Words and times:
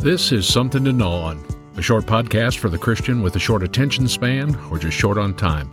This 0.00 0.30
is 0.30 0.46
Something 0.46 0.84
to 0.84 0.92
Gnaw 0.92 1.22
On, 1.22 1.44
a 1.76 1.82
short 1.82 2.06
podcast 2.06 2.58
for 2.58 2.68
the 2.68 2.78
Christian 2.78 3.20
with 3.20 3.34
a 3.34 3.40
short 3.40 3.64
attention 3.64 4.06
span 4.06 4.54
or 4.70 4.78
just 4.78 4.96
short 4.96 5.18
on 5.18 5.34
time, 5.34 5.72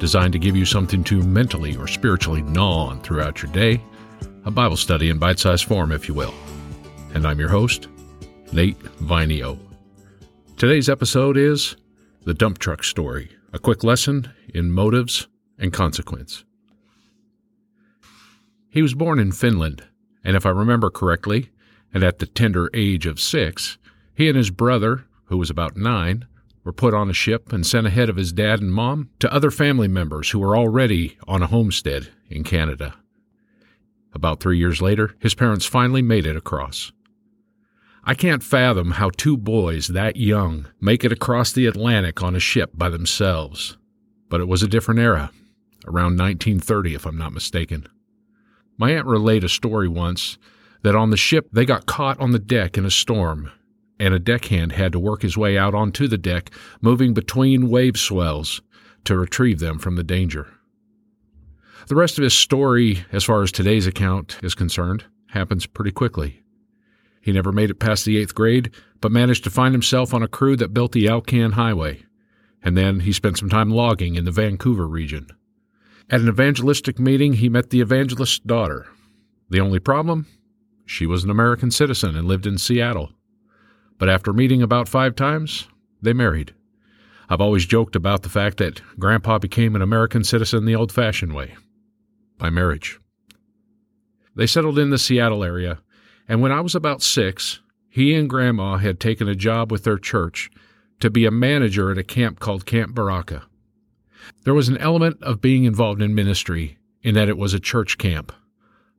designed 0.00 0.32
to 0.32 0.40
give 0.40 0.56
you 0.56 0.64
something 0.64 1.04
to 1.04 1.22
mentally 1.22 1.76
or 1.76 1.86
spiritually 1.86 2.42
gnaw 2.42 2.88
on 2.88 3.00
throughout 3.00 3.40
your 3.40 3.52
day, 3.52 3.80
a 4.44 4.50
Bible 4.50 4.76
study 4.76 5.08
in 5.08 5.20
bite 5.20 5.38
sized 5.38 5.66
form, 5.66 5.92
if 5.92 6.08
you 6.08 6.14
will. 6.14 6.34
And 7.14 7.24
I'm 7.24 7.38
your 7.38 7.48
host, 7.48 7.86
Nate 8.52 8.78
Vineo. 9.04 9.56
Today's 10.56 10.88
episode 10.88 11.36
is 11.36 11.76
The 12.24 12.34
Dump 12.34 12.58
Truck 12.58 12.82
Story, 12.82 13.30
a 13.52 13.60
quick 13.60 13.84
lesson 13.84 14.32
in 14.52 14.72
motives 14.72 15.28
and 15.60 15.72
consequence. 15.72 16.44
He 18.68 18.82
was 18.82 18.94
born 18.94 19.20
in 19.20 19.30
Finland, 19.30 19.84
and 20.24 20.36
if 20.36 20.44
I 20.44 20.50
remember 20.50 20.90
correctly, 20.90 21.50
and 21.92 22.02
at 22.02 22.18
the 22.18 22.26
tender 22.26 22.70
age 22.74 23.06
of 23.06 23.20
six, 23.20 23.78
he 24.14 24.28
and 24.28 24.36
his 24.36 24.50
brother, 24.50 25.06
who 25.26 25.36
was 25.36 25.50
about 25.50 25.76
nine, 25.76 26.26
were 26.64 26.72
put 26.72 26.94
on 26.94 27.10
a 27.10 27.14
ship 27.14 27.52
and 27.52 27.66
sent 27.66 27.86
ahead 27.86 28.08
of 28.08 28.16
his 28.16 28.32
dad 28.32 28.60
and 28.60 28.72
mom 28.72 29.08
to 29.18 29.32
other 29.32 29.50
family 29.50 29.88
members 29.88 30.30
who 30.30 30.38
were 30.38 30.56
already 30.56 31.16
on 31.26 31.42
a 31.42 31.46
homestead 31.46 32.08
in 32.28 32.44
Canada. 32.44 32.94
About 34.12 34.40
three 34.40 34.58
years 34.58 34.82
later, 34.82 35.14
his 35.18 35.34
parents 35.34 35.66
finally 35.66 36.02
made 36.02 36.26
it 36.26 36.36
across. 36.36 36.92
I 38.04 38.14
can't 38.14 38.42
fathom 38.42 38.92
how 38.92 39.10
two 39.10 39.36
boys 39.36 39.88
that 39.88 40.16
young 40.16 40.66
make 40.80 41.04
it 41.04 41.12
across 41.12 41.52
the 41.52 41.66
Atlantic 41.66 42.22
on 42.22 42.34
a 42.34 42.40
ship 42.40 42.70
by 42.74 42.88
themselves. 42.88 43.76
But 44.28 44.40
it 44.40 44.48
was 44.48 44.62
a 44.62 44.68
different 44.68 45.00
era, 45.00 45.30
around 45.86 46.18
1930, 46.18 46.94
if 46.94 47.06
I'm 47.06 47.18
not 47.18 47.32
mistaken. 47.32 47.86
My 48.78 48.92
aunt 48.92 49.06
relayed 49.06 49.44
a 49.44 49.48
story 49.48 49.88
once 49.88 50.38
that 50.82 50.96
on 50.96 51.10
the 51.10 51.16
ship 51.16 51.48
they 51.52 51.64
got 51.64 51.86
caught 51.86 52.18
on 52.20 52.32
the 52.32 52.38
deck 52.38 52.78
in 52.78 52.84
a 52.84 52.90
storm, 52.90 53.50
and 53.98 54.14
a 54.14 54.18
deckhand 54.18 54.72
had 54.72 54.92
to 54.92 54.98
work 54.98 55.22
his 55.22 55.36
way 55.36 55.58
out 55.58 55.74
onto 55.74 56.08
the 56.08 56.18
deck, 56.18 56.50
moving 56.80 57.14
between 57.14 57.68
wave 57.68 57.96
swells 57.96 58.62
to 59.04 59.18
retrieve 59.18 59.58
them 59.58 59.78
from 59.78 59.96
the 59.96 60.04
danger. 60.04 60.48
The 61.88 61.96
rest 61.96 62.18
of 62.18 62.24
his 62.24 62.34
story, 62.34 63.04
as 63.12 63.24
far 63.24 63.42
as 63.42 63.50
today's 63.50 63.86
account 63.86 64.38
is 64.42 64.54
concerned, 64.54 65.04
happens 65.28 65.66
pretty 65.66 65.90
quickly. 65.90 66.42
He 67.20 67.32
never 67.32 67.52
made 67.52 67.70
it 67.70 67.80
past 67.80 68.04
the 68.04 68.16
eighth 68.16 68.34
grade, 68.34 68.70
but 69.00 69.12
managed 69.12 69.44
to 69.44 69.50
find 69.50 69.74
himself 69.74 70.14
on 70.14 70.22
a 70.22 70.28
crew 70.28 70.56
that 70.56 70.74
built 70.74 70.92
the 70.92 71.08
Alcan 71.08 71.52
Highway, 71.52 72.04
and 72.62 72.76
then 72.76 73.00
he 73.00 73.12
spent 73.12 73.38
some 73.38 73.48
time 73.48 73.70
logging 73.70 74.14
in 74.14 74.24
the 74.24 74.30
Vancouver 74.30 74.86
region. 74.86 75.26
At 76.08 76.20
an 76.20 76.28
evangelistic 76.28 76.98
meeting, 76.98 77.34
he 77.34 77.48
met 77.48 77.70
the 77.70 77.80
evangelist's 77.80 78.38
daughter. 78.40 78.86
The 79.48 79.60
only 79.60 79.78
problem? 79.78 80.26
She 80.90 81.06
was 81.06 81.22
an 81.22 81.30
American 81.30 81.70
citizen 81.70 82.16
and 82.16 82.26
lived 82.26 82.48
in 82.48 82.58
Seattle. 82.58 83.12
But 83.96 84.08
after 84.08 84.32
meeting 84.32 84.60
about 84.60 84.88
five 84.88 85.14
times, 85.14 85.68
they 86.02 86.12
married. 86.12 86.52
I've 87.28 87.40
always 87.40 87.64
joked 87.64 87.94
about 87.94 88.22
the 88.24 88.28
fact 88.28 88.56
that 88.56 88.82
Grandpa 88.98 89.38
became 89.38 89.76
an 89.76 89.82
American 89.82 90.24
citizen 90.24 90.64
the 90.64 90.74
old 90.74 90.90
fashioned 90.90 91.32
way 91.32 91.54
by 92.38 92.50
marriage. 92.50 92.98
They 94.34 94.48
settled 94.48 94.80
in 94.80 94.90
the 94.90 94.98
Seattle 94.98 95.44
area, 95.44 95.78
and 96.28 96.42
when 96.42 96.50
I 96.50 96.60
was 96.60 96.74
about 96.74 97.02
six, 97.02 97.60
he 97.88 98.12
and 98.12 98.28
Grandma 98.28 98.78
had 98.78 98.98
taken 98.98 99.28
a 99.28 99.36
job 99.36 99.70
with 99.70 99.84
their 99.84 99.96
church 99.96 100.50
to 100.98 101.08
be 101.08 101.24
a 101.24 101.30
manager 101.30 101.92
at 101.92 101.98
a 101.98 102.04
camp 102.04 102.40
called 102.40 102.66
Camp 102.66 102.96
Berachah. 102.96 103.44
There 104.42 104.54
was 104.54 104.68
an 104.68 104.78
element 104.78 105.22
of 105.22 105.40
being 105.40 105.64
involved 105.64 106.02
in 106.02 106.16
ministry 106.16 106.78
in 107.00 107.14
that 107.14 107.28
it 107.28 107.38
was 107.38 107.54
a 107.54 107.60
church 107.60 107.96
camp, 107.96 108.32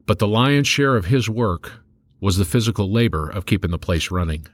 but 0.06 0.20
the 0.20 0.28
lion's 0.28 0.68
share 0.68 0.96
of 0.96 1.06
his 1.06 1.30
work 1.30 1.81
was 2.22 2.38
the 2.38 2.46
physical 2.46 2.90
labor 2.90 3.28
of 3.28 3.46
keeping 3.46 3.72
the 3.72 3.80
place 3.80 4.12
running. 4.12 4.48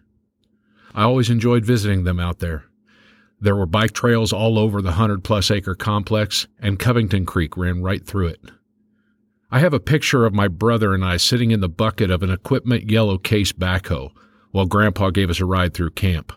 I 0.96 1.04
always 1.04 1.30
enjoyed 1.30 1.66
visiting 1.66 2.06
them 2.06 2.20
out 2.20 2.40
there. 2.40 2.64
There 3.40 3.56
were 3.56 3.68
bike 3.68 3.92
trails 3.92 4.34
all 4.34 4.58
over 4.58 4.82
the 4.82 4.88
100 4.88 5.24
plus 5.24 5.52
acre 5.52 5.76
complex, 5.76 6.48
and 6.60 6.80
Covington 6.80 7.26
Creek 7.26 7.56
ran 7.56 7.84
right 7.84 8.04
through 8.04 8.28
it. 8.28 8.42
I 9.52 9.60
have 9.60 9.74
a 9.74 9.80
picture 9.80 10.26
of 10.26 10.34
my 10.34 10.48
brother 10.48 10.94
and 10.94 11.06
I 11.06 11.18
sitting 11.18 11.52
in 11.52 11.60
the 11.60 11.70
bucket 11.70 12.10
of 12.10 12.24
an 12.24 12.32
equipment 12.32 12.90
yellow 12.90 13.18
case 13.18 13.52
backhoe 13.52 14.12
while 14.52 14.66
Grandpa 14.66 15.12
gave 15.12 15.30
us 15.30 15.40
a 15.40 15.46
ride 15.46 15.74
through 15.74 15.92
camp. 15.92 16.34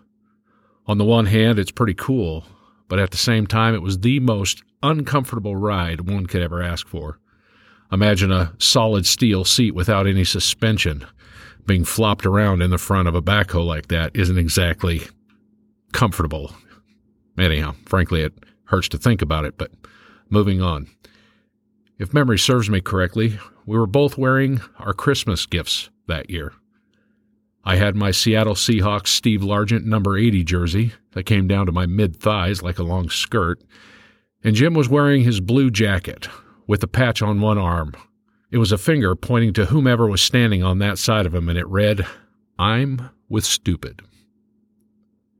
On 0.86 0.98
the 0.98 1.04
one 1.04 1.26
hand, 1.26 1.58
it's 1.58 1.70
pretty 1.70 1.94
cool, 1.94 2.44
but 2.88 2.98
at 2.98 3.12
the 3.12 3.16
same 3.16 3.46
time, 3.46 3.74
it 3.74 3.82
was 3.82 3.98
the 3.98 4.20
most 4.20 4.62
uncomfortable 4.82 5.56
ride 5.56 6.02
one 6.02 6.26
could 6.26 6.42
ever 6.42 6.62
ask 6.62 6.86
for. 6.86 7.18
Imagine 7.90 8.30
a 8.30 8.52
solid 8.58 9.06
steel 9.06 9.44
seat 9.44 9.74
without 9.74 10.06
any 10.06 10.24
suspension 10.24 11.06
being 11.66 11.84
flopped 11.84 12.26
around 12.26 12.62
in 12.62 12.70
the 12.70 12.78
front 12.78 13.08
of 13.08 13.14
a 13.14 13.22
backhoe 13.22 13.64
like 13.64 13.88
that 13.88 14.10
isn't 14.14 14.38
exactly 14.38 15.02
comfortable. 15.92 16.52
Anyhow, 17.38 17.74
frankly, 17.86 18.22
it 18.22 18.34
hurts 18.64 18.88
to 18.90 18.98
think 18.98 19.22
about 19.22 19.44
it, 19.44 19.56
but 19.58 19.70
moving 20.28 20.62
on. 20.62 20.88
If 21.98 22.14
memory 22.14 22.38
serves 22.38 22.70
me 22.70 22.80
correctly, 22.80 23.38
we 23.66 23.78
were 23.78 23.86
both 23.86 24.16
wearing 24.16 24.60
our 24.78 24.94
Christmas 24.94 25.46
gifts 25.46 25.90
that 26.06 26.30
year. 26.30 26.52
I 27.62 27.76
had 27.76 27.94
my 27.94 28.10
Seattle 28.10 28.54
Seahawks 28.54 29.08
Steve 29.08 29.40
Largent 29.40 29.84
number 29.84 30.16
80 30.16 30.44
jersey 30.44 30.92
that 31.12 31.24
came 31.24 31.46
down 31.46 31.66
to 31.66 31.72
my 31.72 31.84
mid 31.86 32.16
thighs 32.16 32.62
like 32.62 32.78
a 32.78 32.84
long 32.84 33.10
skirt, 33.10 33.62
and 34.42 34.56
Jim 34.56 34.72
was 34.72 34.88
wearing 34.88 35.22
his 35.22 35.40
blue 35.40 35.70
jacket 35.70 36.28
with 36.66 36.82
a 36.82 36.88
patch 36.88 37.20
on 37.20 37.40
one 37.40 37.58
arm 37.58 37.92
it 38.50 38.58
was 38.58 38.72
a 38.72 38.78
finger 38.78 39.14
pointing 39.14 39.52
to 39.54 39.66
whomever 39.66 40.08
was 40.08 40.20
standing 40.20 40.62
on 40.62 40.78
that 40.78 40.98
side 40.98 41.26
of 41.26 41.34
him, 41.34 41.48
and 41.48 41.58
it 41.58 41.66
read, 41.68 42.06
I'm 42.58 43.10
with 43.28 43.44
stupid. 43.44 44.02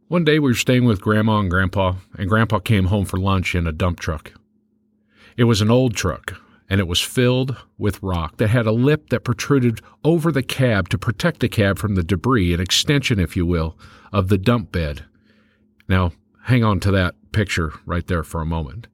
One 0.09 0.25
day 0.25 0.39
we 0.39 0.51
were 0.51 0.55
staying 0.55 0.85
with 0.85 1.01
Grandma 1.01 1.41
and 1.41 1.51
Grandpa, 1.51 1.95
and 2.19 2.29
Grandpa 2.29 2.59
came 2.61 2.87
home 2.87 3.05
for 3.05 3.17
lunch 3.17 3.55
in 3.55 3.67
a 3.67 3.73
dump 3.73 4.01
truck. 4.01 4.33
It 5.37 5.45
was 5.45 5.61
an 5.61 5.71
old 5.71 5.95
truck, 5.95 6.35
and 6.69 6.81
it 6.81 6.89
was 6.89 7.01
filled 7.01 7.57
with 7.79 8.03
rock 8.03 8.37
that 8.37 8.49
had 8.49 8.67
a 8.67 8.73
lip 8.73 9.11
that 9.11 9.25
protruded 9.25 9.81
over 10.05 10.31
the 10.31 10.43
cab 10.43 10.89
to 10.89 10.99
protect 10.99 11.41
the 11.41 11.49
cab 11.49 11.79
from 11.79 11.95
the 11.95 12.03
debris, 12.03 12.55
an 12.55 12.61
extension, 12.61 13.19
if 13.19 13.37
you 13.37 13.45
will, 13.45 13.77
of 14.13 14.29
the 14.29 14.39
dump 14.39 14.71
bed. 14.73 15.05
Now, 15.89 16.13
hang 16.45 16.63
on 16.63 16.79
to 16.81 16.91
that 16.93 17.15
picture 17.33 17.73
right 17.87 18.07
there 18.07 18.23
for 18.23 18.41
a 18.41 18.47
moment. 18.47 18.87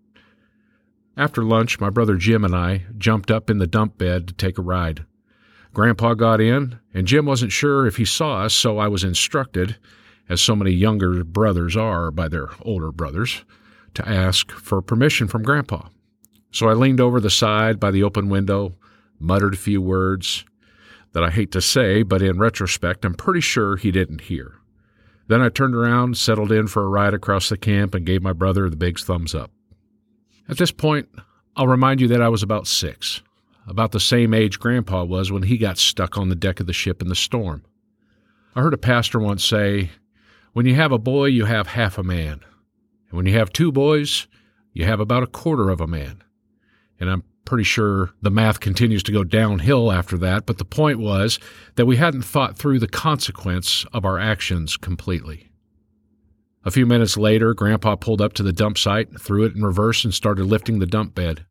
After 1.16 1.42
lunch, 1.42 1.80
my 1.80 1.88
brother 1.88 2.16
Jim 2.16 2.44
and 2.44 2.54
I 2.54 2.84
jumped 2.98 3.30
up 3.30 3.48
in 3.48 3.56
the 3.58 3.66
dump 3.66 3.96
bed 3.96 4.28
to 4.28 4.34
take 4.34 4.58
a 4.58 4.62
ride. 4.62 5.06
Grandpa 5.72 6.14
got 6.14 6.40
in, 6.40 6.78
and 6.92 7.06
Jim 7.06 7.24
wasn't 7.24 7.52
sure 7.52 7.86
if 7.86 7.96
he 7.96 8.04
saw 8.04 8.42
us, 8.42 8.52
so 8.52 8.78
I 8.78 8.88
was 8.88 9.02
instructed, 9.02 9.76
as 10.28 10.40
so 10.40 10.54
many 10.54 10.72
younger 10.72 11.24
brothers 11.24 11.76
are 11.76 12.10
by 12.10 12.28
their 12.28 12.48
older 12.62 12.92
brothers, 12.92 13.44
to 13.94 14.06
ask 14.06 14.50
for 14.52 14.82
permission 14.82 15.26
from 15.26 15.42
Grandpa. 15.42 15.88
So 16.50 16.68
I 16.68 16.74
leaned 16.74 17.00
over 17.00 17.20
the 17.20 17.30
side 17.30 17.80
by 17.80 17.90
the 17.90 18.02
open 18.02 18.28
window, 18.28 18.74
muttered 19.18 19.54
a 19.54 19.58
few 19.58 19.80
words 19.80 20.44
that 21.12 21.24
I 21.24 21.30
hate 21.30 21.50
to 21.52 21.62
say, 21.62 22.02
but 22.02 22.20
in 22.20 22.38
retrospect, 22.38 23.06
I'm 23.06 23.14
pretty 23.14 23.40
sure 23.40 23.76
he 23.76 23.90
didn't 23.90 24.22
hear. 24.22 24.56
Then 25.28 25.40
I 25.40 25.48
turned 25.48 25.74
around, 25.74 26.18
settled 26.18 26.52
in 26.52 26.66
for 26.66 26.84
a 26.84 26.88
ride 26.88 27.14
across 27.14 27.48
the 27.48 27.56
camp, 27.56 27.94
and 27.94 28.04
gave 28.04 28.22
my 28.22 28.34
brother 28.34 28.68
the 28.68 28.76
big 28.76 28.98
thumbs 28.98 29.34
up. 29.34 29.50
At 30.48 30.58
this 30.58 30.70
point, 30.70 31.08
I'll 31.56 31.66
remind 31.66 32.00
you 32.00 32.08
that 32.08 32.22
I 32.22 32.28
was 32.28 32.42
about 32.42 32.66
six, 32.66 33.22
about 33.66 33.92
the 33.92 34.00
same 34.00 34.32
age 34.32 34.60
Grandpa 34.60 35.04
was 35.04 35.32
when 35.32 35.44
he 35.44 35.58
got 35.58 35.78
stuck 35.78 36.16
on 36.16 36.28
the 36.28 36.34
deck 36.34 36.60
of 36.60 36.66
the 36.66 36.72
ship 36.72 37.02
in 37.02 37.08
the 37.08 37.14
storm. 37.14 37.64
I 38.54 38.62
heard 38.62 38.74
a 38.74 38.78
pastor 38.78 39.18
once 39.18 39.44
say, 39.44 39.90
When 40.52 40.66
you 40.66 40.74
have 40.76 40.92
a 40.92 40.98
boy, 40.98 41.26
you 41.26 41.46
have 41.46 41.68
half 41.68 41.98
a 41.98 42.02
man. 42.02 42.40
And 43.08 43.16
when 43.16 43.26
you 43.26 43.34
have 43.34 43.52
two 43.52 43.72
boys, 43.72 44.28
you 44.72 44.84
have 44.84 45.00
about 45.00 45.22
a 45.22 45.28
quarter 45.28 45.68
of 45.70 45.80
a 45.80 45.86
man. 45.86 46.22
And 47.00 47.10
I'm 47.10 47.24
pretty 47.44 47.64
sure 47.64 48.10
the 48.22 48.30
math 48.30 48.60
continues 48.60 49.02
to 49.04 49.12
go 49.12 49.24
downhill 49.24 49.90
after 49.90 50.18
that, 50.18 50.46
but 50.46 50.58
the 50.58 50.64
point 50.64 50.98
was 50.98 51.38
that 51.76 51.86
we 51.86 51.96
hadn't 51.96 52.22
thought 52.22 52.58
through 52.58 52.78
the 52.78 52.88
consequence 52.88 53.84
of 53.92 54.04
our 54.04 54.18
actions 54.18 54.76
completely. 54.76 55.50
A 56.66 56.72
few 56.72 56.84
minutes 56.84 57.16
later, 57.16 57.54
Grandpa 57.54 57.94
pulled 57.94 58.20
up 58.20 58.32
to 58.32 58.42
the 58.42 58.52
dump 58.52 58.76
site, 58.76 59.20
threw 59.20 59.44
it 59.44 59.54
in 59.54 59.64
reverse, 59.64 60.02
and 60.04 60.12
started 60.12 60.46
lifting 60.46 60.80
the 60.80 60.86
dump 60.86 61.14
bed. 61.14 61.46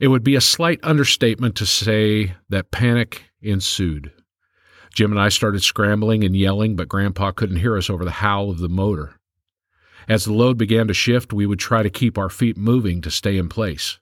It 0.00 0.08
would 0.08 0.24
be 0.24 0.34
a 0.34 0.40
slight 0.40 0.80
understatement 0.82 1.54
to 1.56 1.66
say 1.66 2.34
that 2.48 2.72
panic 2.72 3.30
ensued. 3.40 4.10
Jim 4.92 5.12
and 5.12 5.20
I 5.20 5.28
started 5.28 5.62
scrambling 5.62 6.24
and 6.24 6.34
yelling, 6.34 6.74
but 6.74 6.88
Grandpa 6.88 7.30
couldn't 7.30 7.60
hear 7.60 7.76
us 7.76 7.88
over 7.88 8.04
the 8.04 8.10
howl 8.10 8.50
of 8.50 8.58
the 8.58 8.68
motor. 8.68 9.20
As 10.08 10.24
the 10.24 10.32
load 10.32 10.58
began 10.58 10.88
to 10.88 10.94
shift, 10.94 11.32
we 11.32 11.46
would 11.46 11.60
try 11.60 11.84
to 11.84 11.88
keep 11.90 12.18
our 12.18 12.28
feet 12.28 12.56
moving 12.56 13.00
to 13.02 13.10
stay 13.10 13.36
in 13.36 13.48
place. 13.48 14.00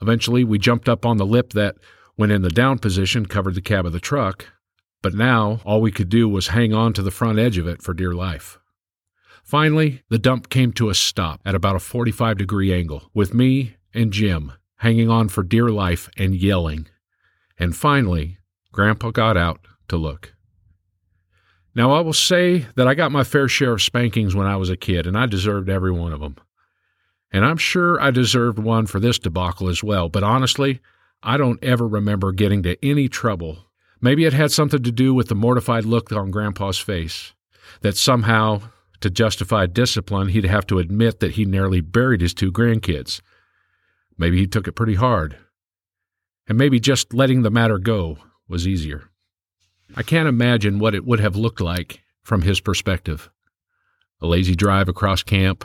Eventually, 0.00 0.44
we 0.44 0.60
jumped 0.60 0.88
up 0.88 1.04
on 1.04 1.16
the 1.16 1.26
lip 1.26 1.52
that, 1.54 1.78
when 2.14 2.30
in 2.30 2.42
the 2.42 2.48
down 2.48 2.78
position, 2.78 3.26
covered 3.26 3.56
the 3.56 3.60
cab 3.60 3.86
of 3.86 3.92
the 3.92 3.98
truck, 3.98 4.46
but 5.02 5.14
now 5.14 5.58
all 5.64 5.80
we 5.80 5.90
could 5.90 6.08
do 6.08 6.28
was 6.28 6.48
hang 6.48 6.72
on 6.72 6.92
to 6.92 7.02
the 7.02 7.10
front 7.10 7.40
edge 7.40 7.58
of 7.58 7.66
it 7.66 7.82
for 7.82 7.92
dear 7.92 8.14
life. 8.14 8.59
Finally, 9.42 10.02
the 10.08 10.18
dump 10.18 10.48
came 10.48 10.72
to 10.72 10.88
a 10.88 10.94
stop 10.94 11.40
at 11.44 11.54
about 11.54 11.76
a 11.76 11.80
45 11.80 12.38
degree 12.38 12.72
angle, 12.72 13.10
with 13.14 13.34
me 13.34 13.76
and 13.92 14.12
Jim 14.12 14.52
hanging 14.76 15.10
on 15.10 15.28
for 15.28 15.42
dear 15.42 15.68
life 15.68 16.08
and 16.16 16.34
yelling. 16.34 16.86
And 17.58 17.76
finally, 17.76 18.38
Grandpa 18.72 19.10
got 19.10 19.36
out 19.36 19.60
to 19.88 19.96
look. 19.96 20.34
Now, 21.74 21.92
I 21.92 22.00
will 22.00 22.14
say 22.14 22.66
that 22.76 22.88
I 22.88 22.94
got 22.94 23.12
my 23.12 23.22
fair 23.22 23.46
share 23.46 23.72
of 23.72 23.82
spankings 23.82 24.34
when 24.34 24.46
I 24.46 24.56
was 24.56 24.70
a 24.70 24.76
kid, 24.76 25.06
and 25.06 25.16
I 25.16 25.26
deserved 25.26 25.68
every 25.68 25.92
one 25.92 26.12
of 26.12 26.20
them. 26.20 26.36
And 27.30 27.44
I'm 27.44 27.58
sure 27.58 28.00
I 28.00 28.10
deserved 28.10 28.58
one 28.58 28.86
for 28.86 28.98
this 28.98 29.18
debacle 29.18 29.68
as 29.68 29.84
well, 29.84 30.08
but 30.08 30.24
honestly, 30.24 30.80
I 31.22 31.36
don't 31.36 31.62
ever 31.62 31.86
remember 31.86 32.32
getting 32.32 32.62
to 32.64 32.82
any 32.84 33.08
trouble. 33.08 33.66
Maybe 34.00 34.24
it 34.24 34.32
had 34.32 34.50
something 34.50 34.82
to 34.82 34.90
do 34.90 35.14
with 35.14 35.28
the 35.28 35.34
mortified 35.34 35.84
look 35.84 36.10
on 36.10 36.30
Grandpa's 36.30 36.78
face, 36.78 37.34
that 37.82 37.96
somehow, 37.96 38.62
to 39.00 39.10
justify 39.10 39.66
discipline, 39.66 40.28
he'd 40.28 40.44
have 40.44 40.66
to 40.68 40.78
admit 40.78 41.20
that 41.20 41.32
he 41.32 41.44
nearly 41.44 41.80
buried 41.80 42.20
his 42.20 42.34
two 42.34 42.52
grandkids. 42.52 43.20
Maybe 44.18 44.38
he 44.38 44.46
took 44.46 44.68
it 44.68 44.72
pretty 44.72 44.94
hard. 44.94 45.36
And 46.46 46.58
maybe 46.58 46.80
just 46.80 47.14
letting 47.14 47.42
the 47.42 47.50
matter 47.50 47.78
go 47.78 48.18
was 48.48 48.66
easier. 48.66 49.10
I 49.96 50.02
can't 50.02 50.28
imagine 50.28 50.78
what 50.78 50.94
it 50.94 51.04
would 51.04 51.20
have 51.20 51.36
looked 51.36 51.60
like 51.60 52.00
from 52.22 52.42
his 52.42 52.60
perspective. 52.60 53.30
A 54.20 54.26
lazy 54.26 54.54
drive 54.54 54.88
across 54.88 55.22
camp, 55.22 55.64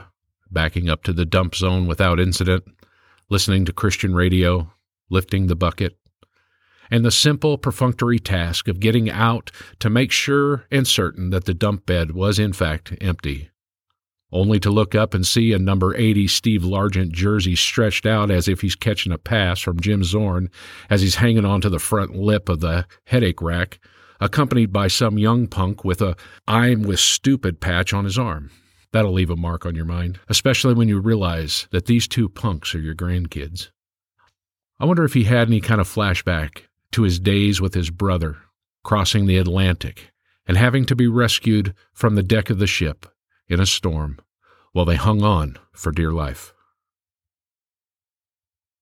backing 0.49 0.89
up 0.89 1.03
to 1.03 1.13
the 1.13 1.25
dump 1.25 1.55
zone 1.55 1.87
without 1.87 2.19
incident, 2.19 2.63
listening 3.29 3.65
to 3.65 3.73
Christian 3.73 4.15
radio, 4.15 4.71
lifting 5.09 5.47
the 5.47 5.55
bucket, 5.55 5.97
and 6.89 7.03
the 7.03 7.11
simple 7.11 7.57
perfunctory 7.57 8.19
task 8.19 8.67
of 8.67 8.79
getting 8.79 9.09
out 9.09 9.51
to 9.79 9.89
make 9.89 10.11
sure 10.11 10.65
and 10.71 10.87
certain 10.87 11.29
that 11.29 11.45
the 11.45 11.53
dump 11.53 11.85
bed 11.85 12.11
was 12.11 12.39
in 12.39 12.53
fact 12.53 12.93
empty. 13.01 13.49
Only 14.31 14.59
to 14.59 14.69
look 14.69 14.95
up 14.95 15.13
and 15.13 15.25
see 15.25 15.53
a 15.53 15.59
number 15.59 15.95
80 15.95 16.27
Steve 16.27 16.61
Largent 16.61 17.11
jersey 17.11 17.55
stretched 17.55 18.05
out 18.05 18.31
as 18.31 18.47
if 18.47 18.61
he's 18.61 18.75
catching 18.75 19.13
a 19.13 19.17
pass 19.17 19.61
from 19.61 19.79
Jim 19.79 20.03
Zorn 20.03 20.49
as 20.89 21.01
he's 21.01 21.15
hanging 21.15 21.45
onto 21.45 21.69
the 21.69 21.79
front 21.79 22.15
lip 22.15 22.49
of 22.49 22.59
the 22.59 22.85
headache 23.05 23.41
rack, 23.41 23.79
accompanied 24.19 24.73
by 24.73 24.87
some 24.87 25.17
young 25.17 25.47
punk 25.47 25.85
with 25.85 26.01
a 26.01 26.15
I'm 26.47 26.83
with 26.83 26.99
stupid 26.99 27.61
patch 27.61 27.93
on 27.93 28.03
his 28.03 28.17
arm. 28.17 28.51
That'll 28.91 29.13
leave 29.13 29.29
a 29.29 29.35
mark 29.35 29.65
on 29.65 29.75
your 29.75 29.85
mind, 29.85 30.19
especially 30.27 30.73
when 30.73 30.87
you 30.87 30.99
realize 30.99 31.67
that 31.71 31.85
these 31.85 32.07
two 32.07 32.27
punks 32.27 32.73
are 32.73 32.79
your 32.79 32.95
grandkids. 32.95 33.69
I 34.79 34.85
wonder 34.85 35.05
if 35.05 35.13
he 35.13 35.23
had 35.23 35.47
any 35.47 35.61
kind 35.61 35.79
of 35.79 35.87
flashback 35.87 36.63
to 36.95 37.03
his 37.03 37.19
days 37.19 37.59
with 37.59 37.73
his 37.73 37.89
brother, 37.89 38.37
crossing 38.81 39.25
the 39.25 39.37
Atlantic 39.37 40.13
and 40.47 40.55
having 40.55 40.85
to 40.85 40.95
be 40.95 41.07
rescued 41.07 41.75
from 41.91 42.15
the 42.15 42.23
deck 42.23 42.49
of 42.49 42.57
the 42.57 42.65
ship 42.65 43.05
in 43.49 43.59
a 43.59 43.65
storm 43.65 44.17
while 44.71 44.85
they 44.85 44.95
hung 44.95 45.21
on 45.21 45.57
for 45.73 45.91
dear 45.91 46.13
life. 46.13 46.53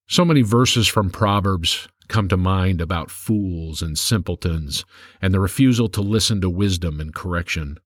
So 0.08 0.24
many 0.24 0.44
verses 0.44 0.88
from 0.88 1.10
Proverbs 1.10 1.88
come 2.08 2.28
to 2.28 2.38
mind 2.38 2.82
about 2.82 3.10
fools 3.10 3.82
and 3.82 3.98
simpletons 3.98 4.86
and 5.20 5.34
the 5.34 5.40
refusal 5.40 5.88
to 5.90 6.02
listen 6.02 6.40
to 6.42 6.52
wisdom 6.52 7.00
and 7.00 7.16
correction. 7.16 7.80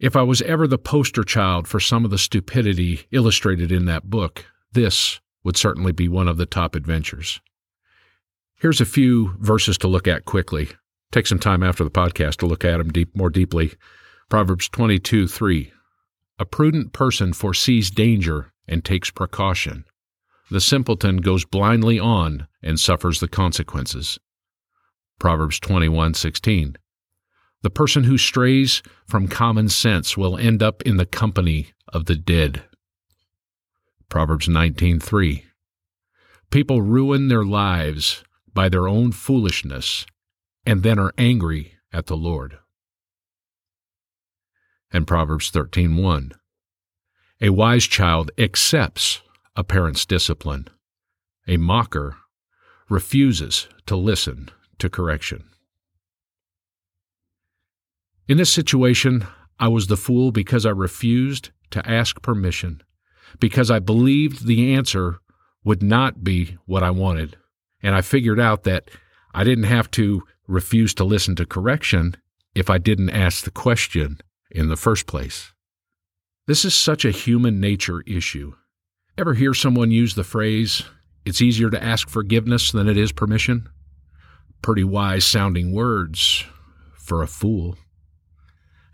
If 0.00 0.16
I 0.16 0.22
was 0.22 0.40
ever 0.42 0.66
the 0.66 0.78
poster 0.78 1.24
child 1.24 1.68
for 1.68 1.78
some 1.78 2.06
of 2.06 2.10
the 2.10 2.16
stupidity 2.16 3.00
illustrated 3.10 3.70
in 3.70 3.84
that 3.84 4.08
book, 4.08 4.46
this 4.72 5.20
would 5.44 5.58
certainly 5.58 5.92
be 5.92 6.08
one 6.08 6.26
of 6.26 6.38
the 6.38 6.46
top 6.46 6.74
adventures. 6.74 7.38
Here's 8.62 8.80
a 8.80 8.84
few 8.84 9.34
verses 9.40 9.76
to 9.78 9.88
look 9.88 10.06
at 10.06 10.24
quickly. 10.24 10.68
Take 11.10 11.26
some 11.26 11.40
time 11.40 11.64
after 11.64 11.82
the 11.82 11.90
podcast 11.90 12.36
to 12.36 12.46
look 12.46 12.64
at 12.64 12.78
them 12.78 12.92
deep, 12.92 13.10
more 13.16 13.28
deeply. 13.28 13.72
Proverbs 14.28 14.68
22 14.68 15.26
3. 15.26 15.72
A 16.38 16.44
prudent 16.44 16.92
person 16.92 17.32
foresees 17.32 17.90
danger 17.90 18.52
and 18.68 18.84
takes 18.84 19.10
precaution. 19.10 19.84
The 20.48 20.60
simpleton 20.60 21.16
goes 21.16 21.44
blindly 21.44 21.98
on 21.98 22.46
and 22.62 22.78
suffers 22.78 23.18
the 23.18 23.26
consequences. 23.26 24.20
Proverbs 25.18 25.58
21:16. 25.58 26.76
The 27.62 27.70
person 27.70 28.04
who 28.04 28.16
strays 28.16 28.80
from 29.08 29.26
common 29.26 29.70
sense 29.70 30.16
will 30.16 30.38
end 30.38 30.62
up 30.62 30.82
in 30.82 30.98
the 30.98 31.06
company 31.06 31.72
of 31.88 32.04
the 32.04 32.14
dead. 32.14 32.62
Proverbs 34.08 34.46
19:3. 34.46 35.46
People 36.52 36.80
ruin 36.80 37.26
their 37.26 37.44
lives 37.44 38.22
by 38.54 38.68
their 38.68 38.88
own 38.88 39.12
foolishness 39.12 40.06
and 40.66 40.82
then 40.82 40.98
are 40.98 41.12
angry 41.18 41.74
at 41.92 42.06
the 42.06 42.16
Lord. 42.16 42.58
And 44.90 45.06
Proverbs 45.06 45.50
13:1. 45.50 46.32
A 47.40 47.50
wise 47.50 47.86
child 47.86 48.30
accepts 48.38 49.22
a 49.56 49.64
parent's 49.64 50.06
discipline. 50.06 50.68
A 51.48 51.56
mocker 51.56 52.16
refuses 52.88 53.68
to 53.86 53.96
listen 53.96 54.48
to 54.78 54.88
correction. 54.88 55.48
In 58.28 58.36
this 58.36 58.52
situation, 58.52 59.26
I 59.58 59.68
was 59.68 59.88
the 59.88 59.96
fool 59.96 60.30
because 60.30 60.64
I 60.64 60.70
refused 60.70 61.50
to 61.70 61.88
ask 61.88 62.22
permission, 62.22 62.82
because 63.40 63.70
I 63.70 63.78
believed 63.78 64.46
the 64.46 64.74
answer 64.74 65.20
would 65.64 65.82
not 65.82 66.22
be 66.22 66.58
what 66.66 66.82
I 66.82 66.90
wanted, 66.90 67.36
and 67.82 67.94
I 67.94 68.00
figured 68.00 68.40
out 68.40 68.64
that 68.64 68.90
I 69.34 69.44
didn't 69.44 69.64
have 69.64 69.90
to 69.92 70.22
refuse 70.46 70.94
to 70.94 71.04
listen 71.04 71.34
to 71.36 71.46
correction 71.46 72.16
if 72.54 72.68
I 72.68 72.78
didn't 72.78 73.10
ask 73.10 73.44
the 73.44 73.50
question 73.50 74.18
in 74.50 74.68
the 74.68 74.76
first 74.76 75.06
place. 75.06 75.52
This 76.46 76.64
is 76.64 76.74
such 76.74 77.04
a 77.04 77.10
human 77.10 77.60
nature 77.60 78.02
issue. 78.02 78.54
Ever 79.16 79.34
hear 79.34 79.54
someone 79.54 79.90
use 79.90 80.14
the 80.14 80.24
phrase, 80.24 80.82
it's 81.24 81.42
easier 81.42 81.70
to 81.70 81.82
ask 81.82 82.08
forgiveness 82.08 82.72
than 82.72 82.88
it 82.88 82.96
is 82.96 83.12
permission? 83.12 83.68
Pretty 84.60 84.84
wise 84.84 85.24
sounding 85.24 85.72
words 85.72 86.44
for 86.94 87.22
a 87.22 87.26
fool. 87.26 87.76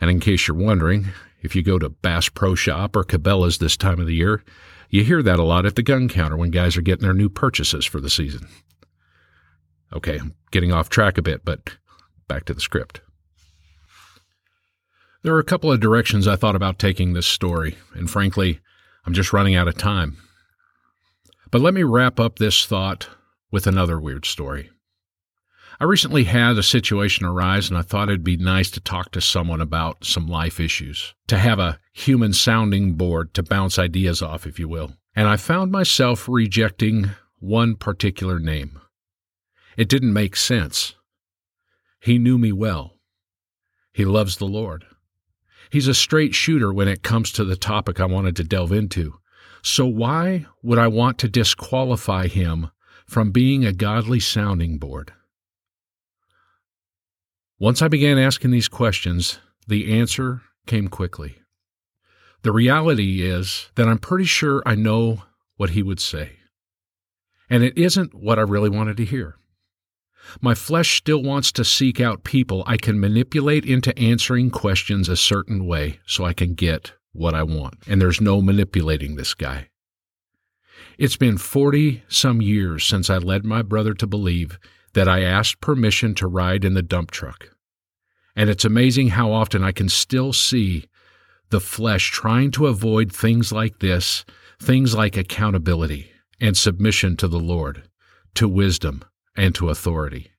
And 0.01 0.11
in 0.11 0.21
case 0.21 0.47
you're 0.47 0.57
wondering, 0.57 1.09
if 1.43 1.57
you 1.57 1.63
go 1.63 1.79
to 1.79 1.89
Bass 1.89 2.29
Pro 2.29 2.55
Shop 2.55 2.97
or 2.97 3.05
Cabela's 3.05 3.59
this 3.59 3.77
time 3.77 4.01
of 4.01 4.07
the 4.07 4.15
year, 4.15 4.45
you 4.91 5.05
hear 5.05 5.23
that 5.23 5.39
a 5.39 5.45
lot 5.45 5.67
at 5.67 5.77
the 5.77 5.83
gun 5.83 6.09
counter 6.09 6.37
when 6.37 6.51
guys 6.51 6.77
are 6.77 6.83
getting 6.83 7.05
their 7.05 7.15
new 7.15 7.29
purchases 7.29 7.85
for 7.85 8.01
the 8.01 8.11
season. 8.11 8.49
Okay, 9.93 10.19
I'm 10.19 10.35
getting 10.51 10.73
off 10.73 10.89
track 10.89 11.19
a 11.19 11.23
bit, 11.23 11.45
but 11.45 11.77
back 12.27 12.45
to 12.47 12.55
the 12.55 12.61
script. 12.61 13.01
There 15.23 15.35
are 15.35 15.41
a 15.41 15.45
couple 15.45 15.73
of 15.73 15.81
directions 15.81 16.29
I 16.29 16.37
thought 16.37 16.57
about 16.57 16.79
taking 16.79 17.13
this 17.13 17.27
story, 17.27 17.77
and 17.95 18.09
frankly, 18.09 18.61
I'm 19.05 19.15
just 19.15 19.33
running 19.33 19.55
out 19.55 19.69
of 19.69 19.77
time. 19.77 20.19
But 21.51 21.61
let 21.61 21.75
me 21.75 21.83
wrap 21.83 22.21
up 22.21 22.39
this 22.39 22.67
thought 22.67 23.09
with 23.51 23.67
another 23.67 23.99
weird 23.99 24.27
story. 24.27 24.71
I 25.81 25.85
recently 25.85 26.25
had 26.25 26.59
a 26.59 26.63
situation 26.63 27.25
arise, 27.25 27.69
and 27.69 27.79
I 27.79 27.83
thought 27.83 28.09
it'd 28.09 28.25
be 28.25 28.37
nice 28.37 28.71
to 28.73 28.81
talk 28.81 29.13
to 29.13 29.21
someone 29.21 29.61
about 29.61 30.05
some 30.05 30.27
life 30.27 30.61
issues, 30.61 31.15
to 31.29 31.39
have 31.39 31.59
a 31.59 31.79
human 31.93 32.33
sounding 32.33 32.95
board 32.95 33.33
to 33.35 33.43
bounce 33.43 33.79
ideas 33.79 34.21
off, 34.21 34.47
if 34.47 34.59
you 34.59 34.69
will. 34.69 34.93
And 35.15 35.29
I 35.29 35.37
found 35.37 35.73
myself 35.73 36.29
rejecting 36.29 37.11
one 37.39 37.77
particular 37.77 38.39
name. 38.39 38.81
It 39.79 39.89
didn't 39.89 40.13
make 40.13 40.35
sense. 40.35 40.97
He 42.01 42.19
knew 42.19 42.37
me 42.37 42.51
well. 42.51 42.97
He 43.93 44.05
loves 44.05 44.37
the 44.37 44.45
Lord. 44.45 44.85
He's 45.71 45.87
a 45.87 45.95
straight 45.95 46.35
shooter 46.35 46.73
when 46.73 46.89
it 46.89 47.05
comes 47.05 47.31
to 47.33 47.45
the 47.45 47.55
topic 47.55 48.01
I 48.01 48.07
wanted 48.07 48.35
to 48.37 48.45
delve 48.45 48.73
into. 48.73 49.21
So 49.63 49.87
why 49.87 50.47
would 50.65 50.81
I 50.81 50.89
want 50.89 51.17
to 51.19 51.29
disqualify 51.29 52.27
him 52.27 52.73
from 53.07 53.31
being 53.31 53.65
a 53.65 53.73
godly 53.73 54.19
sounding 54.19 54.79
board? 54.79 55.13
Once 57.61 57.81
I 57.81 57.87
began 57.87 58.19
asking 58.19 58.51
these 58.51 58.69
questions, 58.69 59.39
the 59.69 59.93
answer 59.97 60.43
came 60.67 60.89
quickly. 60.89 61.37
The 62.43 62.51
reality 62.51 63.23
is 63.23 63.71
that 63.77 63.87
I'm 63.87 63.99
pretty 63.99 64.25
sure 64.25 64.61
I 64.67 64.75
know 64.75 65.23
what 65.57 65.71
he 65.71 65.85
would 65.85 66.01
say. 66.01 66.33
And 67.49 67.63
it 67.63 67.79
isn't 67.79 68.13
what 68.13 68.41
I 68.41 68.43
really 68.43 68.71
wanted 68.71 68.97
to 68.97 69.05
hear. 69.05 69.37
My 70.41 70.55
flesh 70.55 70.99
still 70.99 71.23
wants 71.23 71.53
to 71.53 71.65
seek 71.65 72.01
out 72.01 72.25
people 72.25 72.63
I 72.67 72.77
can 72.77 73.01
manipulate 73.01 73.65
into 73.65 73.97
answering 73.99 74.51
questions 74.51 75.09
a 75.09 75.17
certain 75.17 75.67
way 75.67 76.01
so 76.07 76.25
I 76.25 76.33
can 76.33 76.55
get 76.55 76.93
what 77.13 77.35
I 77.35 77.43
want. 77.43 77.77
And 77.87 78.01
there's 78.01 78.21
no 78.21 78.41
manipulating 78.41 79.17
this 79.17 79.35
guy. 79.35 79.69
It's 80.99 81.17
been 81.17 81.39
40 81.39 82.03
some 82.09 82.43
years 82.43 82.85
since 82.85 83.09
I 83.09 83.19
led 83.19 83.45
my 83.45 83.63
brother 83.63 83.95
to 83.95 84.07
believe 84.07 84.59
that 84.95 85.09
I 85.09 85.23
asked 85.23 85.61
permission 85.61 86.15
to 86.17 86.27
ride 86.27 86.65
in 86.65 86.75
the 86.75 86.83
dump 86.83 87.11
truck. 87.11 87.51
And 88.35 88.49
it's 88.51 88.65
amazing 88.65 89.09
how 89.09 89.33
often 89.33 89.65
I 89.65 89.73
can 89.73 89.89
still 89.89 90.33
see 90.33 90.87
the 91.51 91.61
flesh 91.61 92.11
trying 92.11 92.51
to 92.53 92.67
avoid 92.67 93.13
things 93.13 93.53
like 93.53 93.79
this, 93.79 94.25
things 94.61 94.95
like 94.95 95.17
accountability 95.17 96.11
and 96.41 96.57
submission 96.57 97.17
to 97.17 97.29
the 97.29 97.41
Lord, 97.41 97.89
to 98.35 98.49
wisdom, 98.49 99.05
and 99.37 99.55
to 99.55 99.71
authority. 99.71 100.31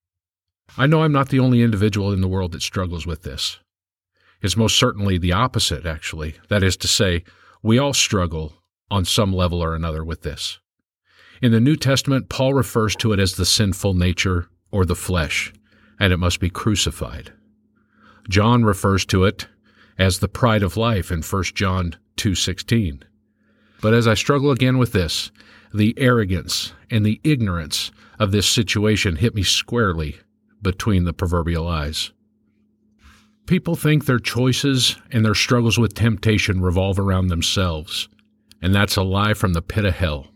I 0.78 0.88
know 0.88 1.04
I'm 1.04 1.12
not 1.12 1.30
the 1.30 1.40
only 1.40 1.62
individual 1.62 2.12
in 2.12 2.22
the 2.22 2.28
world 2.28 2.52
that 2.52 2.62
struggles 2.62 3.06
with 3.06 3.24
this. 3.24 3.60
It's 4.42 4.58
most 4.58 4.78
certainly 4.78 5.18
the 5.18 5.34
opposite, 5.34 5.86
actually. 5.86 6.36
That 6.50 6.64
is 6.64 6.78
to 6.78 6.88
say, 6.88 7.24
we 7.62 7.78
all 7.78 7.94
struggle 7.94 8.54
on 8.90 9.06
some 9.06 9.34
level 9.34 9.62
or 9.62 9.76
another 9.76 10.04
with 10.04 10.22
this. 10.22 10.60
In 11.42 11.52
the 11.52 11.60
New 11.60 11.76
Testament, 11.76 12.30
Paul 12.30 12.54
refers 12.54 12.96
to 12.98 13.14
it 13.14 13.20
as 13.20 13.34
the 13.34 13.46
sinful 13.46 13.94
nature 13.94 14.48
or 14.72 14.86
the 14.86 14.96
flesh, 14.96 15.54
and 16.00 16.14
it 16.14 16.18
must 16.18 16.40
be 16.40 16.50
crucified. 16.50 17.34
John 18.30 18.64
refers 18.64 19.06
to 19.08 19.24
it 19.24 19.48
as 19.98 20.20
the 20.20 20.28
pride 20.28 20.64
of 20.64 20.78
life 20.78 21.12
in 21.12 21.22
1 21.22 21.56
John 21.56 21.96
2:16. 22.18 23.04
But 23.82 23.94
as 23.94 24.08
I 24.08 24.14
struggle 24.14 24.52
again 24.52 24.78
with 24.78 24.92
this, 24.92 25.32
the 25.74 25.94
arrogance 25.98 26.74
and 26.90 27.06
the 27.06 27.20
ignorance 27.24 27.92
of 28.20 28.32
this 28.32 28.48
situation 28.48 29.16
hit 29.16 29.34
me 29.34 29.44
squarely 29.44 30.18
between 30.62 31.06
the 31.06 31.14
proverbial 31.14 31.68
eyes. 31.68 32.12
People 33.48 33.76
think 33.76 34.06
their 34.06 34.20
choices 34.20 34.98
and 35.12 35.26
their 35.26 35.34
struggles 35.34 35.80
with 35.80 35.96
temptation 35.96 36.62
revolve 36.62 37.00
around 37.00 37.28
themselves, 37.28 38.08
and 38.62 38.76
that's 38.76 38.96
a 38.96 39.02
lie 39.02 39.34
from 39.34 39.54
the 39.54 39.62
pit 39.62 39.86
of 39.86 39.96
hell. 39.96 40.28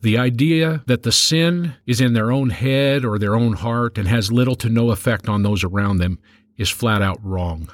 The 0.00 0.18
idea 0.18 0.82
that 0.86 1.02
the 1.02 1.12
sin 1.12 1.74
is 1.86 2.00
in 2.00 2.12
their 2.12 2.32
own 2.32 2.50
head 2.50 3.04
or 3.04 3.18
their 3.18 3.36
own 3.36 3.54
heart 3.54 3.96
and 3.96 4.08
has 4.08 4.32
little 4.32 4.56
to 4.56 4.68
no 4.68 4.90
effect 4.90 5.28
on 5.28 5.42
those 5.42 5.62
around 5.62 5.98
them 5.98 6.18
is 6.56 6.70
flat 6.70 7.02
out 7.02 7.24
wrong. 7.24 7.70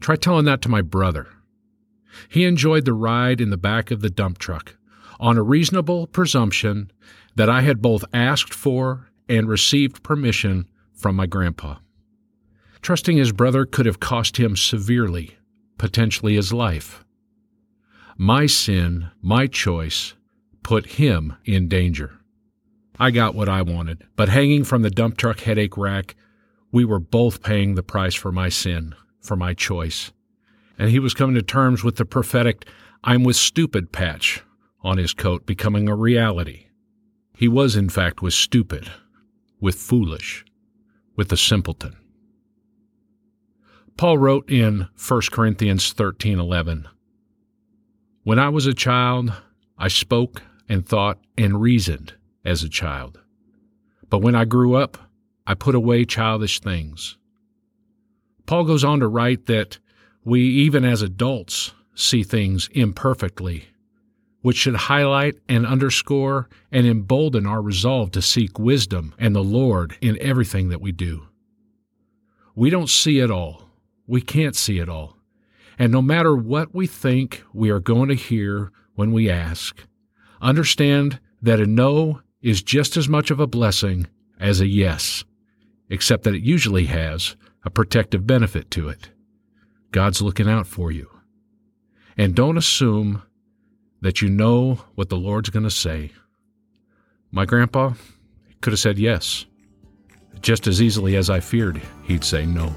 Try 0.00 0.16
telling 0.16 0.44
that 0.44 0.62
to 0.62 0.68
my 0.68 0.80
brother. 0.80 1.26
He 2.28 2.44
enjoyed 2.44 2.84
the 2.84 2.94
ride 2.94 3.40
in 3.40 3.50
the 3.50 3.56
back 3.56 3.90
of 3.90 4.00
the 4.00 4.10
dump 4.10 4.38
truck 4.38 4.76
on 5.20 5.36
a 5.36 5.42
reasonable 5.42 6.06
presumption 6.06 6.90
that 7.38 7.48
I 7.48 7.60
had 7.60 7.80
both 7.80 8.04
asked 8.12 8.52
for 8.52 9.12
and 9.28 9.48
received 9.48 10.02
permission 10.02 10.66
from 10.92 11.14
my 11.14 11.26
grandpa. 11.26 11.76
Trusting 12.82 13.16
his 13.16 13.30
brother 13.30 13.64
could 13.64 13.86
have 13.86 14.00
cost 14.00 14.38
him 14.38 14.56
severely, 14.56 15.36
potentially 15.78 16.34
his 16.34 16.52
life. 16.52 17.04
My 18.16 18.46
sin, 18.46 19.12
my 19.22 19.46
choice, 19.46 20.14
put 20.64 20.86
him 20.86 21.36
in 21.44 21.68
danger. 21.68 22.18
I 22.98 23.12
got 23.12 23.36
what 23.36 23.48
I 23.48 23.62
wanted, 23.62 24.02
but 24.16 24.28
hanging 24.28 24.64
from 24.64 24.82
the 24.82 24.90
dump 24.90 25.16
truck 25.16 25.38
headache 25.38 25.76
rack, 25.76 26.16
we 26.72 26.84
were 26.84 26.98
both 26.98 27.44
paying 27.44 27.76
the 27.76 27.84
price 27.84 28.16
for 28.16 28.32
my 28.32 28.48
sin, 28.48 28.96
for 29.20 29.36
my 29.36 29.54
choice. 29.54 30.10
And 30.76 30.90
he 30.90 30.98
was 30.98 31.14
coming 31.14 31.36
to 31.36 31.42
terms 31.42 31.84
with 31.84 31.96
the 31.96 32.04
prophetic 32.04 32.66
I'm 33.04 33.22
with 33.22 33.36
stupid 33.36 33.92
patch 33.92 34.42
on 34.82 34.98
his 34.98 35.14
coat 35.14 35.46
becoming 35.46 35.88
a 35.88 35.94
reality. 35.94 36.64
He 37.38 37.46
was, 37.46 37.76
in 37.76 37.88
fact, 37.88 38.20
with 38.20 38.34
stupid, 38.34 38.90
with 39.60 39.76
foolish, 39.76 40.44
with 41.14 41.28
the 41.28 41.36
simpleton. 41.36 41.94
Paul 43.96 44.18
wrote 44.18 44.50
in 44.50 44.88
1 44.96 45.30
Corinthians 45.30 45.92
13:11, 45.92 46.88
"When 48.24 48.40
I 48.40 48.48
was 48.48 48.66
a 48.66 48.74
child, 48.74 49.32
I 49.76 49.86
spoke 49.86 50.42
and 50.68 50.84
thought 50.84 51.20
and 51.36 51.60
reasoned 51.60 52.14
as 52.44 52.64
a 52.64 52.68
child. 52.68 53.20
But 54.10 54.18
when 54.18 54.34
I 54.34 54.44
grew 54.44 54.74
up, 54.74 55.08
I 55.46 55.54
put 55.54 55.76
away 55.76 56.04
childish 56.06 56.58
things." 56.58 57.18
Paul 58.46 58.64
goes 58.64 58.82
on 58.82 58.98
to 58.98 59.06
write 59.06 59.46
that 59.46 59.78
we 60.24 60.40
even 60.40 60.84
as 60.84 61.02
adults 61.02 61.72
see 61.94 62.24
things 62.24 62.68
imperfectly 62.72 63.66
which 64.48 64.56
should 64.56 64.74
highlight 64.74 65.36
and 65.46 65.66
underscore 65.66 66.48
and 66.72 66.86
embolden 66.86 67.46
our 67.46 67.60
resolve 67.60 68.10
to 68.10 68.22
seek 68.22 68.58
wisdom 68.58 69.14
and 69.18 69.36
the 69.36 69.44
Lord 69.44 69.94
in 70.00 70.16
everything 70.22 70.70
that 70.70 70.80
we 70.80 70.90
do. 70.90 71.26
We 72.54 72.70
don't 72.70 72.88
see 72.88 73.18
it 73.18 73.30
all. 73.30 73.68
We 74.06 74.22
can't 74.22 74.56
see 74.56 74.78
it 74.78 74.88
all. 74.88 75.18
And 75.78 75.92
no 75.92 76.00
matter 76.00 76.34
what 76.34 76.74
we 76.74 76.86
think 76.86 77.44
we 77.52 77.68
are 77.68 77.78
going 77.78 78.08
to 78.08 78.14
hear 78.14 78.72
when 78.94 79.12
we 79.12 79.28
ask, 79.28 79.84
understand 80.40 81.20
that 81.42 81.60
a 81.60 81.66
no 81.66 82.22
is 82.40 82.62
just 82.62 82.96
as 82.96 83.06
much 83.06 83.30
of 83.30 83.40
a 83.40 83.46
blessing 83.46 84.06
as 84.40 84.62
a 84.62 84.66
yes, 84.66 85.24
except 85.90 86.24
that 86.24 86.34
it 86.34 86.42
usually 86.42 86.86
has 86.86 87.36
a 87.66 87.70
protective 87.70 88.26
benefit 88.26 88.70
to 88.70 88.88
it. 88.88 89.10
God's 89.92 90.22
looking 90.22 90.48
out 90.48 90.66
for 90.66 90.90
you. 90.90 91.10
And 92.16 92.34
don't 92.34 92.56
assume 92.56 93.24
that 94.00 94.22
you 94.22 94.28
know 94.28 94.78
what 94.94 95.08
the 95.08 95.16
Lord's 95.16 95.50
going 95.50 95.64
to 95.64 95.70
say. 95.70 96.12
My 97.30 97.44
grandpa 97.44 97.92
could 98.60 98.72
have 98.72 98.80
said 98.80 98.98
yes, 98.98 99.46
just 100.40 100.66
as 100.66 100.80
easily 100.80 101.16
as 101.16 101.30
I 101.30 101.40
feared 101.40 101.80
he'd 102.04 102.24
say 102.24 102.46
no. 102.46 102.72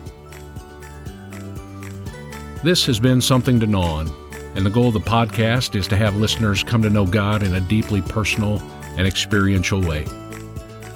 This 2.64 2.86
has 2.86 3.00
been 3.00 3.22
something 3.22 3.60
to 3.60 3.68
gnaw 3.68 3.96
on, 4.00 4.12
and 4.56 4.66
the 4.66 4.70
goal 4.70 4.90
of 4.90 4.94
the 4.94 5.00
podcast 5.00 5.76
is 5.76 5.88
to 5.88 5.98
have 5.98 6.16
listeners 6.16 6.64
come 6.64 6.82
to 6.84 6.90
know 6.90 7.06
God 7.06 7.44
in 7.44 7.56
a 7.56 7.62
deeply 7.62 8.02
personal 8.02 8.60
and 8.98 9.08
experiential 9.08 9.82
way. 9.82 10.06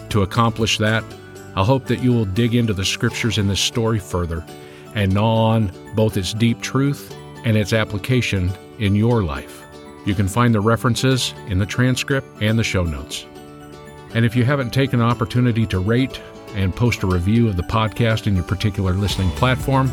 To 0.10 0.22
accomplish 0.22 0.78
that, 0.78 1.04
I 1.56 1.64
hope 1.64 1.86
that 1.86 2.04
you 2.04 2.12
will 2.12 2.26
dig 2.26 2.54
into 2.54 2.74
the 2.74 2.86
scriptures 2.86 3.38
in 3.38 3.48
this 3.48 3.62
story 3.62 4.00
further 4.00 4.46
and 4.94 5.14
gnaw 5.14 5.54
on 5.54 5.72
both 5.96 6.18
its 6.18 6.34
deep 6.34 6.62
truth 6.62 7.16
and 7.46 7.58
its 7.58 7.74
application 7.74 8.52
in 8.80 8.96
your 8.96 9.24
life. 9.24 9.65
You 10.06 10.14
can 10.14 10.28
find 10.28 10.54
the 10.54 10.62
references 10.62 11.34
in 11.48 11.58
the 11.58 11.66
transcript 11.66 12.28
and 12.42 12.58
the 12.58 12.64
show 12.64 12.84
notes. 12.84 13.26
And 14.14 14.24
if 14.24 14.36
you 14.36 14.46
haven't 14.46 14.72
taken 14.72 15.02
an 15.02 15.08
opportunity 15.08 15.66
to 15.66 15.80
rate 15.80 16.22
and 16.54 16.74
post 16.74 17.04
a 17.04 17.08
review 17.08 17.50
of 17.50 17.58
the 17.58 17.64
podcast 17.64 18.28
in 18.28 18.36
your 18.36 18.46
particular 18.46 18.94
listening 18.94 19.30
platform, 19.32 19.90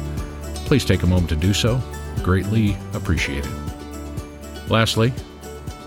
please 0.67 0.85
take 0.85 1.03
a 1.03 1.07
moment 1.07 1.31
to 1.31 1.37
do 1.37 1.55
so. 1.55 1.81
Greatly 2.23 2.77
appreciated. 2.93 3.51
Lastly, 4.69 5.13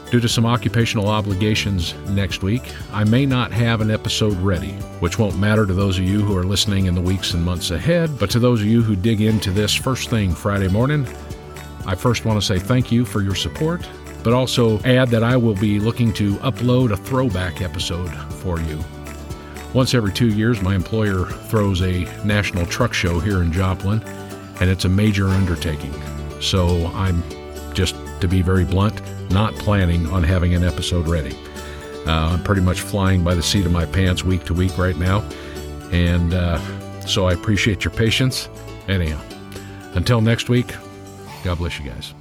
due 0.10 0.20
to 0.20 0.28
some 0.28 0.46
occupational 0.46 1.08
obligations 1.08 1.94
next 2.10 2.42
week, 2.42 2.74
I 2.92 3.04
may 3.04 3.26
not 3.26 3.52
have 3.52 3.80
an 3.80 3.92
episode 3.92 4.38
ready, 4.40 4.72
which 5.00 5.20
won't 5.20 5.38
matter 5.38 5.66
to 5.66 5.74
those 5.74 5.98
of 5.98 6.04
you 6.04 6.22
who 6.22 6.36
are 6.36 6.44
listening 6.44 6.88
in 6.88 6.96
the 6.96 7.02
weeks 7.02 7.34
and 7.36 7.44
months 7.44 7.72
ahead, 7.72 8.18
but 8.20 8.32
to 8.32 8.40
those 8.40 8.60
of 8.60 8.68
you 8.68 8.82
who 8.82 8.96
dig 8.96 9.22
into 9.22 9.52
this 9.52 9.74
first 9.74 10.10
thing 10.10 10.34
Friday 10.34 10.68
morning, 10.68 11.08
I 11.86 11.96
first 11.96 12.26
want 12.26 12.42
to 12.42 12.46
say 12.46 12.60
thank 12.60 12.92
you 12.92 13.06
for 13.06 13.22
your 13.22 13.36
support 13.36 13.88
but 14.26 14.34
also 14.34 14.80
add 14.80 15.10
that 15.10 15.24
I 15.24 15.38
will 15.38 15.54
be 15.54 15.80
looking 15.80 16.12
to 16.14 16.34
upload 16.38 16.92
a 16.92 16.98
throwback 16.98 17.62
episode 17.62 18.10
for 18.34 18.60
you. 18.60 18.84
Once 19.72 19.94
every 19.94 20.12
two 20.12 20.30
years, 20.30 20.64
my 20.64 20.74
employer 20.74 21.26
throws 21.28 21.84
a 21.84 22.06
national 22.26 22.66
truck 22.66 22.92
show 22.92 23.20
here 23.20 23.44
in 23.44 23.52
Joplin, 23.52 24.02
and 24.60 24.68
it's 24.68 24.86
a 24.86 24.90
major 24.90 25.28
undertaking. 25.28 25.94
So 26.42 26.88
I'm 26.96 27.22
just, 27.76 27.96
to 28.20 28.28
be 28.28 28.42
very 28.42 28.66
blunt, 28.66 29.00
not 29.30 29.54
planning 29.54 30.08
on 30.08 30.24
having 30.24 30.56
an 30.56 30.64
episode 30.64 31.08
ready. 31.08 31.38
Uh, 32.08 32.32
I'm 32.34 32.44
pretty 32.44 32.62
much 32.62 32.82
flying 32.82 33.24
by 33.24 33.36
the 33.36 33.44
seat 33.44 33.68
of 33.68 33.72
my 33.72 33.86
pants 33.86 34.24
week 34.24 34.44
to 34.46 34.56
week 34.56 34.76
right 34.76 34.98
now, 34.98 35.22
and 35.92 36.34
uh, 36.34 36.60
so 37.02 37.28
I 37.28 37.34
appreciate 37.34 37.84
your 37.84 37.94
patience. 37.94 38.50
Anyhow, 38.88 39.22
until 39.94 40.20
next 40.20 40.50
week, 40.50 40.74
God 41.44 41.60
bless 41.60 41.78
you 41.80 41.88
guys. 41.88 42.16